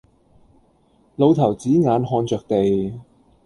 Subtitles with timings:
[1.15, 2.99] 老頭子眼看着地，